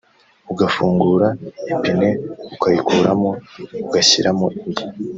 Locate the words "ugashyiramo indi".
3.85-4.83